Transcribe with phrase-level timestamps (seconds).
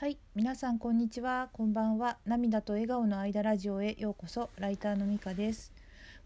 [0.00, 1.48] はい皆さんこんにちは。
[1.52, 2.18] こんばんは。
[2.24, 4.48] 涙と笑顔の間ラジオへようこそ。
[4.56, 5.72] ライターのみかです。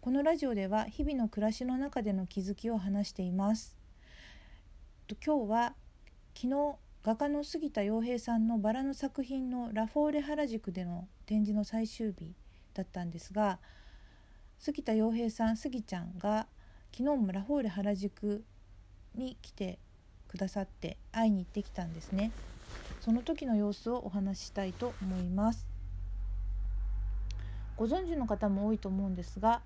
[0.03, 3.75] このラジオでは日々の暮らしの中での気づきを話しています。
[5.25, 5.75] 今日は
[6.35, 12.35] 昨日画家の杉田洋平さんのバラの作品のラフォーレ原宿での展示の最終日
[12.75, 13.59] だったんですが
[14.59, 16.47] 杉田洋平さん杉ちゃんが
[16.95, 18.45] 昨日もラフォーレ原宿
[19.15, 19.79] に来て
[20.29, 22.33] くださって会いに行ってきたんですね。
[23.03, 25.67] その時の様子をお話ししたいと思います。
[27.77, 29.61] ご存知の方も多いと思うんですが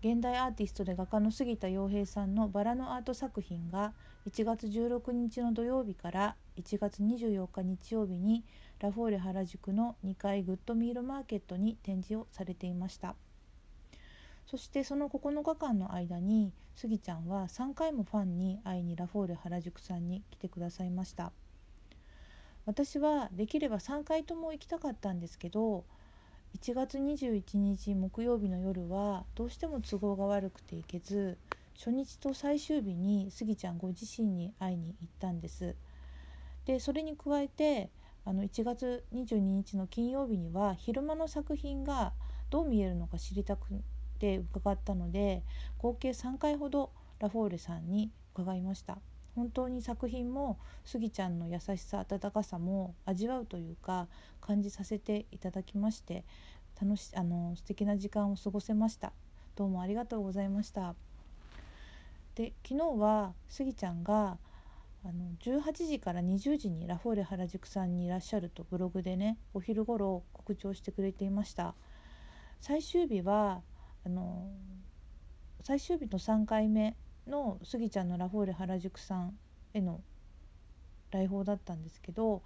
[0.00, 3.92] 現代アーティストで画家の杉田洋平さんのバラのアート作品が
[4.26, 8.42] 1月16日の土曜日から1月24日日曜日に
[8.80, 13.14] ラフォーレ原宿の2階グッドミールマーケットに展示をされていました。
[14.46, 21.30] そしてその9日間の間にスギちゃんは3回もファンに会いにラフォーレ原宿さんに来てくださいました。
[22.66, 25.84] 私はできれば3回とも行きたかったんですけど
[26.58, 31.36] 1月21日木曜日の夜はどうしても都合が悪くて行けず
[31.76, 35.74] 初日と最終日にスギちゃんご自身に会いに行ったんです。
[36.64, 37.90] でそれに加えて
[38.24, 42.12] あの1月22日の金曜日には昼間の作品が
[42.48, 43.66] どう見えるのか知りたく
[44.18, 45.42] て伺ったので
[45.78, 48.98] 合計3回ほどラフォーレさんに伺いました。
[49.34, 54.08] 本当に作品もスギちゃんの優しさ温かさも味わうというか
[54.40, 56.24] 感じさせていただきまして
[56.80, 59.12] 楽しあの素敵な時間を過ごせました。
[59.56, 60.94] どうもありがとうございました。
[62.34, 64.38] で昨日はスギちゃんが
[65.04, 71.74] あの18時から20時にラフォーレ原宿さんにいらっしゃるとブログでねお昼頃告知をしてくれていました。
[72.60, 73.62] 最終日は
[74.04, 74.48] あの
[75.62, 76.96] 最終日の3回目
[77.26, 79.36] のスギちゃんのラフォーレ原宿さん
[79.72, 80.00] への
[81.10, 82.42] 来訪だったんですけど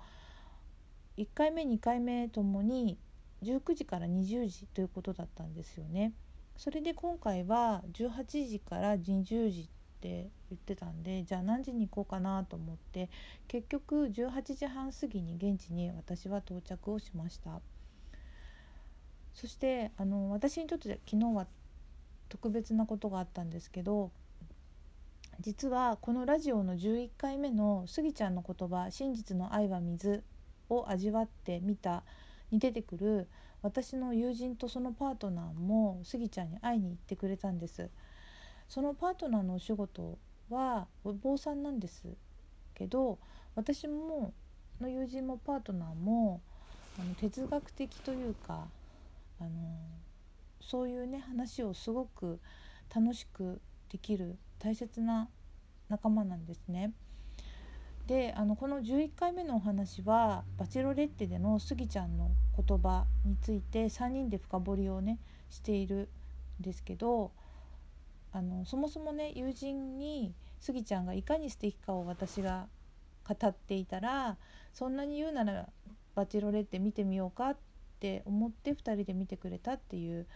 [1.17, 2.98] 1回目2回目ともに
[3.43, 6.12] 19時から20時ということだったんですよね。
[6.57, 13.11] それで今回は18時から20時って言ってたんでじゃあ何時に行こうかなと思って
[13.47, 17.61] 結局18時半過ぎに現地に私は到着をしました
[19.35, 21.47] そしてあの私にとって昨日は
[22.29, 24.11] 特別なことがあったんですけど
[25.41, 30.25] 実はこのラジオの11回目のスギちゃんの言葉「真実の愛は水」
[30.69, 32.03] を味わってみた
[32.51, 33.29] に出てくる
[33.63, 37.89] 私の友人とそのパートナーもスギちゃんに会いに行ってくれたんです。
[38.69, 40.19] そのパートナーのお仕事
[40.51, 42.17] はお坊さんなんです
[42.75, 43.19] けど
[43.55, 44.33] 私も
[44.81, 46.43] の友人もパートナーも
[46.99, 48.69] あの哲学的というか
[49.41, 49.51] あの
[50.61, 52.41] そういうね話をすごく
[52.93, 55.29] 楽しくできる大切な
[55.89, 56.92] 仲間なんですね。
[58.07, 65.19] であのこの11回目のお話は「バチェロレッテ」でのスギちゃんの言葉について3人で深掘りをね
[65.51, 66.08] している
[66.58, 67.33] んですけど
[68.33, 72.69] あのそもそもね友人にスギちゃんがいかに素敵かを私が
[73.27, 74.39] 語っていたら
[74.73, 75.69] そんなに言うなら
[76.17, 77.57] 「バチェロレッテ」見てみようかっ
[78.01, 80.27] て思って2人で見てくれたっていう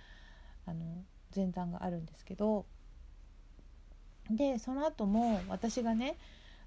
[0.67, 1.05] あの
[1.35, 2.67] 前段があるんですけど
[4.37, 6.17] でその後も私がね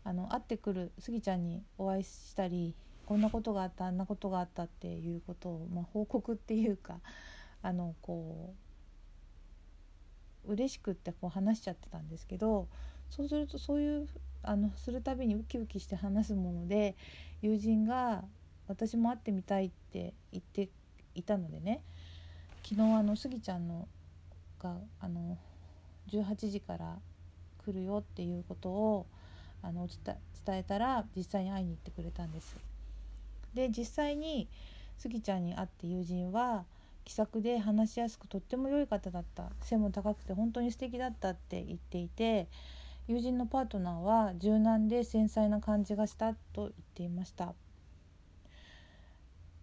[0.03, 6.99] あの会ってくるスギちゃんにお会いしたりこんなことがあったあんなことがあったっていうことを、まあ、報告っていうか
[7.61, 8.53] あのこ
[10.47, 12.67] う嬉しくってこう話しちゃってたんですけど
[13.09, 14.07] そうするとそういう
[14.43, 16.95] あのするたびにウキウキして話すもので
[17.41, 18.23] 友人が
[18.67, 20.69] 私も会ってみたいって言って
[21.15, 21.81] いたのでね
[22.63, 23.87] 昨日あのスギちゃんの
[24.61, 25.37] があの
[26.11, 26.97] 18時から
[27.65, 29.05] 来るよっていうことを
[29.61, 32.55] あの伝えたら実際に会いに行ってくれたんです。
[33.53, 34.47] で実際に
[34.97, 36.65] スギちゃんに会って友人は
[37.05, 42.47] 気さくで話しやすくとっても良い方だった背も高くて本当に素敵だったって言っていて
[43.07, 47.53] 友人のパートナーは柔軟で繊細な感じがしたと言っていました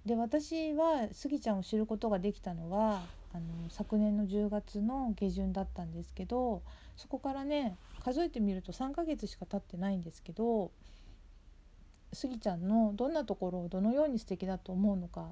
[0.06, 3.02] で私はスギちゃんを知ることができたのは
[3.34, 6.62] あの昨年の10月の下旬だったんですけど
[6.96, 10.70] そこからね数えてみると3ヶ月しか経ってないんですけど
[12.12, 15.28] スギちゃんのどんなところをどのように素敵だと思うのか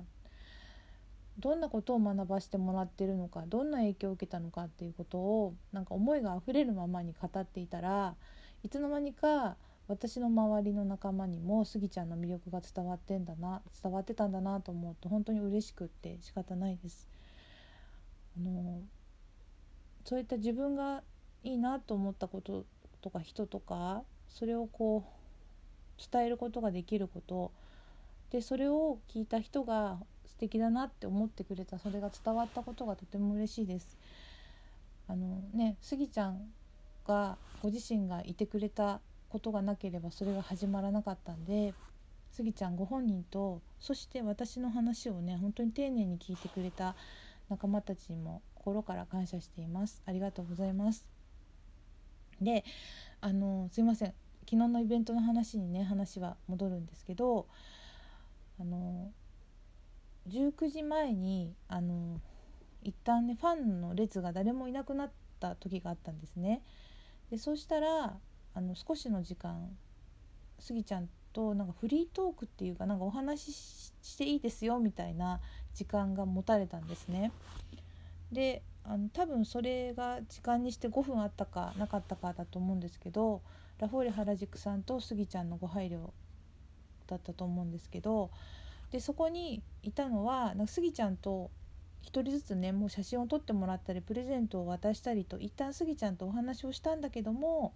[1.38, 8.14] どんなことを学ばせてもらってるのかどんな影響を受けたのかっていうことをなんか思いがあふれるままに語っていたら
[8.62, 9.56] いつの間にか
[9.88, 17.08] 私の周りの仲間にもスギちゃんの魅力が伝わってんだな伝わってたんだなと思うと本当に嬉しくって仕方ないです。
[18.37, 18.81] あの
[20.05, 21.03] そういった自分が
[21.43, 22.65] いいなと思ったこと
[23.00, 27.53] とか人とかそれをこう伝えることができること
[28.31, 33.99] でそれを聞いた人が素敵だなって思ってくれたそれが伝わったことがとても嬉しいです。
[35.09, 36.38] あのねスギちゃん
[37.06, 41.75] がご自身がいてくれたことがなければそれが始まらなかったんで
[42.31, 46.94] スギちゃんご本人とそして私の話をね本当に丁寧に聞いてくれた
[47.50, 50.02] 仲間たちにも心から感謝しています。
[50.06, 51.05] ありがとうございます。
[52.41, 52.64] で
[53.20, 54.14] あのすいません。
[54.49, 57.47] 昨日のイベントの話にね話は戻るんですけど
[58.58, 59.12] あの
[60.29, 62.20] 19時前にあの
[62.82, 66.62] 一旦ねファンの列が誰もいなくなった時があったんですね。
[67.31, 68.17] でそうしたら
[68.55, 69.69] あの少しの時間
[70.58, 75.41] スギちゃんとなんかフリートークっていうかなんかお話ししていいですよみたいな
[75.75, 77.32] 時間が持たれたんですね。
[78.32, 83.43] であの多分それが時間にして5分あったかなかったかだと思うんですけど
[83.79, 86.11] ラフォーレ原宿さんとスギちゃんのご配慮
[87.06, 88.31] だったと思うんですけど
[88.91, 91.50] でそこにいたのはなんかスギちゃんと
[92.05, 97.75] 1人ずつねもう写真を撮ってもらったりプレゼントを渡したりと一旦スギちゃんとお話をしたんだけども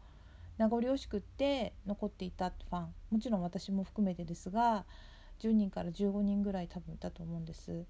[0.58, 4.84] 名残惜しくって残っていたファンもちろん私も含めてですが
[5.40, 7.84] 10人から15人ぐらい多分いたと思うんです。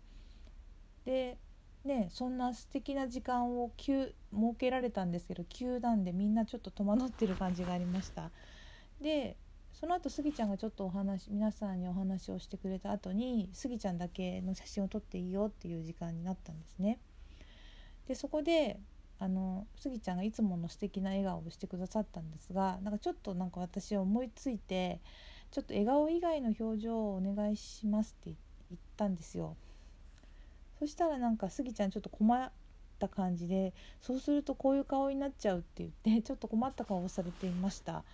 [1.04, 1.38] で
[1.84, 4.14] ねそんな素敵な時間を急設
[4.58, 8.30] けられたんですけど急なんでみんなちょっと戸惑ってる感じがありました。
[9.00, 9.36] で
[9.74, 17.00] その後スギちゃんがちょっとお話皆さんにお話をしてくれた後にスギちゃんだけの写真を撮っていいよっていう時間になったんですね。
[18.06, 18.78] でそこで
[19.18, 25.00] あのスギちゃんがいつもの素敵な笑顔をしてくださったんですがなんかちょっとなんか私は思いついて
[25.50, 28.34] ちょっと笑顔以外の表情をお願いしますって
[28.70, 29.56] 言ったんですよ。
[30.78, 32.50] そしたらなんかスギちゃんちょっと困っ
[32.98, 33.72] た感じで
[34.02, 38.04] そうするとこういう顔になっちゃうって言ってちょっと困った顔をされていました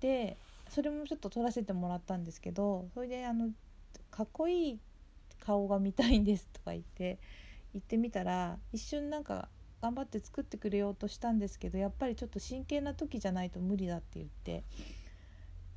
[0.00, 0.36] で
[0.68, 3.50] それもちょっと撮らせてもらったんですけどそれであの
[4.10, 4.78] 「かっこいい
[5.40, 7.18] 顔が見たいんです」とか言って
[7.72, 9.48] 言ってみたら一瞬なんか
[9.80, 14.64] 頑張って作ってくれようとしたんですけどやっぱりちょっと真剣な時じゃないと無理だって言って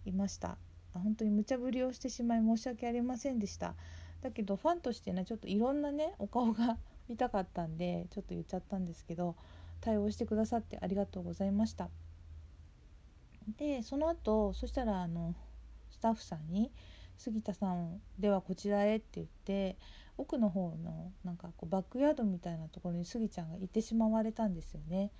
[0.05, 0.57] いました。
[0.93, 3.75] 本当に無茶ぶりをしてしまい申し訳ありませんでした。
[4.21, 6.77] だけどファンとしてねちょっといろんなねお顔が
[7.07, 9.35] 見たかったんでちょっと言っちゃったんですけど
[9.81, 11.89] 対応してくださってありがとうございました。
[13.57, 15.35] でその後そしたらあの
[15.89, 16.71] スタッフさんに
[17.21, 19.77] 「杉田さんではこちらへ」って言って
[20.17, 25.11] 奥の方のなんかこうバックヤードみたいなところにスギちゃんが行ってしまわれたんですよね。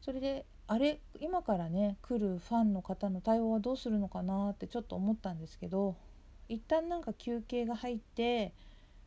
[0.00, 5.96] それであれ今からね来るファンの方の対応はどうするのかなってちょっと思ったんですけど
[6.48, 8.52] 一旦なんか休憩が入って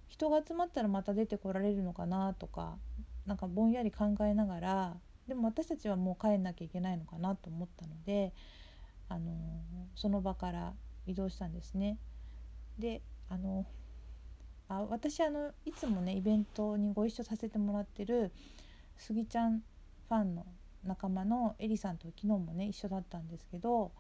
[0.07, 2.77] 人が集まったらまた出てこられるのかなとか
[3.25, 4.97] なんかぼんやり考えながら
[5.27, 8.33] でも私たちはもう帰んなきゃいけないのかなと思ったので、
[9.07, 9.31] あの
[9.95, 10.73] その場から
[11.05, 11.97] 移動したんですね。
[12.77, 13.65] であの
[14.67, 18.31] あ私あのいつもねイベントにご一緒させてもらってる
[18.97, 19.59] スギちゃん
[20.07, 20.45] ファンの
[20.85, 23.91] 仲間のエリさんと昨日もね一緒だったんですけど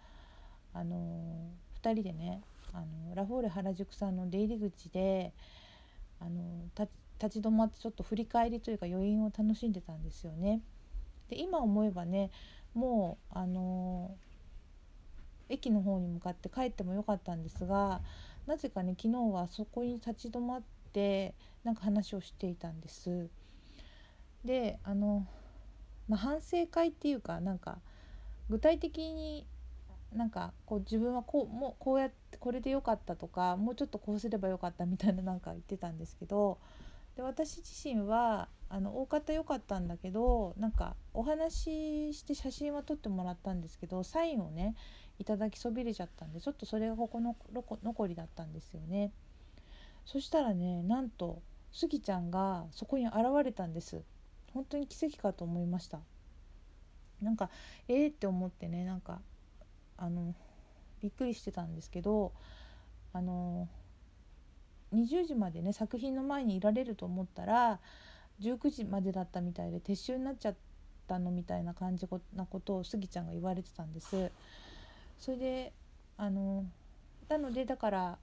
[0.73, 1.49] あの
[1.81, 2.41] 2人でね
[2.73, 5.33] あのラフォーレ原宿さんの出入り口で
[6.19, 10.61] あの立ち止まってちょっと振り返りというか余韻を楽しんでたんですよね。
[11.29, 12.31] で今思えばね
[12.73, 14.15] もうあの
[15.49, 18.01] 駅の方に向かって帰ってもよかったんですが
[18.47, 20.61] なぜかね昨日はそこに立ち止まっ
[20.93, 23.27] てなんか話をしていたんです。
[24.45, 25.27] であの、
[26.07, 27.79] まあ、反省会っていうかなんか
[28.49, 29.45] 具体的に
[30.13, 36.57] なんかこう自分はこうもうこうやってこれでよかったとかもうちょっとこうすればよかったみたいななんか言ってたんですけど
[37.15, 44.75] で私自身はあの大方良かったんだけどなんかお話しして写真は撮ってもらったんですけどサインをね
[45.17, 47.35] いただきそびれちゃったんでちょっとそれがここの
[47.83, 49.11] 残りだったんですよね。
[50.05, 54.01] そしたらねなんとスギちゃんがそこに現れたんです。
[54.53, 55.99] 本当に奇跡かと思いました。
[57.21, 57.49] なんか
[57.87, 59.19] えーって思ってねなんか
[59.97, 60.33] あの
[61.01, 62.33] びっくりしてたんですけど
[63.13, 63.67] あの
[64.93, 67.79] 20時までね作品の前にいられると思ったら
[68.41, 70.55] 19時までだったみたいで撤収になっちゃっ
[71.07, 74.31] たのみたいな感じなことをスギちゃんが言われてたんです。
[75.17, 75.73] それで
[76.17, 76.65] あの
[77.27, 78.17] なのでだから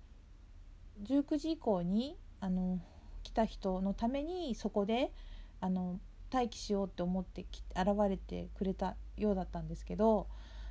[1.04, 2.80] 19時以降にあの
[3.22, 5.12] 来た人のためにそこで
[5.60, 6.00] あの
[6.32, 7.44] 待機しようって思って
[7.74, 10.26] 現れてくれたようだったんですけど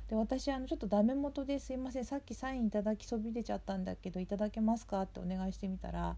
[0.08, 6.16] で私あのちょっとダメ元ですいませんさっきサインいただきそびれちゃったんだけどいただけますかってお願いしてみたら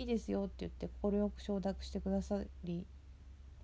[0.00, 2.86] いいですよって言って快く承諾してくださり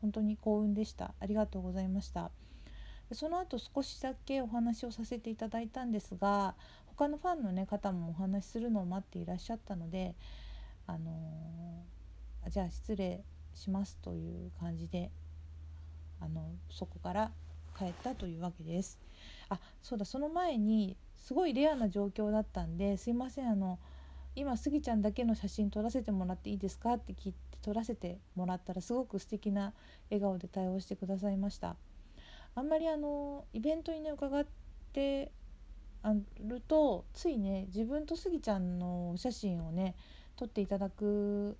[0.03, 2.31] 本当に幸運でしたありがとうございました
[3.13, 6.55] その後少しだけお話をさせていただいたんですが
[6.89, 10.15] 他のファンの、ね、方もお話しするのを待っていらっしゃったので、
[10.87, 13.23] あのー、じゃあ失礼
[13.55, 15.11] しますという感じで
[16.21, 17.31] あのそこから
[17.79, 18.99] 帰ったというわけです。
[19.49, 23.79] あそうだその前にすごいレアな状況だったんですいませんあの
[24.37, 29.73] 今スギちゃんだけの写真撮らせてもらっていいですかって聞いて撮らせてもらったらすごく素敵な
[30.11, 31.75] 笑顔で対応してくださいました。
[32.55, 34.47] あんまりあのイベントにね伺っ
[34.93, 35.33] て
[36.03, 36.15] あ
[36.45, 39.97] るとついね自分とスギちゃんのお写真をね
[40.37, 41.57] 撮っていただく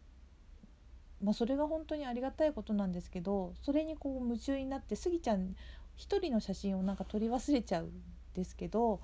[1.23, 5.55] まあ、それが本当にありがたいことなんですけどそれにこう夢中になってスギちゃん
[5.97, 7.91] 一人の写真をなんか撮り忘れちゃうん
[8.35, 9.01] ですけど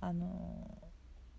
[0.00, 0.26] あの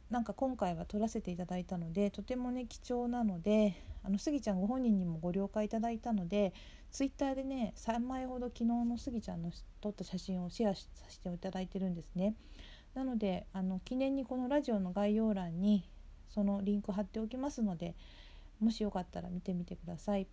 [0.10, 6.54] なんか今回は撮らせていただいたのでとてもね貴重なのであのスギちゃんご本人にもご了解いただいたので
[6.92, 12.36] ツイッターでね3枚ほど昨日のスギちゃんの撮った写真をシェアさせていただいてるんですね。
[12.94, 15.84] なのであの記念にこのラジオの概要欄に
[16.30, 17.94] そのリンク貼っておきますので
[18.60, 20.28] もしよかったら見てみてください。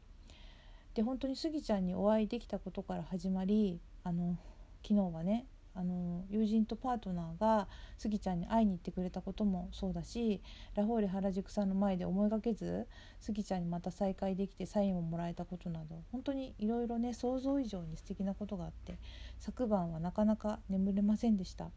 [0.95, 4.39] で本当にスギちゃんにお会いできたことから始まりあの
[4.83, 10.41] 昨日はねあの友人とパートナーがスギちゃんに会いに行ってくれたこともそうだし
[10.75, 12.87] ラフォーレ原宿さんの前で思いがけず
[13.21, 18.99] スギちゃんにまた再会できてサインをもらえたことなど本当にいろいろね想像以上に素敵なことがあって
[19.39, 21.71] 昨晩はなかなか眠れませんでした。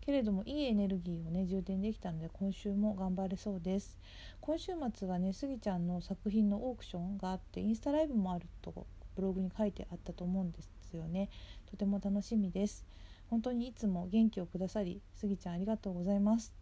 [0.00, 3.98] けれどもいいエネルギーをね充電できたので今週も頑張れそうです。
[4.40, 11.28] 今週末はねスギちゃんの作品のオークションがあってインスタライブもあるとブログに書いてあったと思うんですよね。
[11.70, 12.86] とても楽しみです。
[13.30, 16.52] 本当にいつも元気をくださりスギちゃんありがとうございます。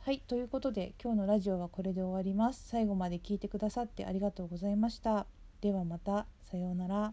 [0.00, 2.68] はいということで今日のラジオはこれで終わります。
[2.68, 5.26] 最後まで聞いてくださってありがとうございました。
[5.60, 7.12] ではまたさようなら。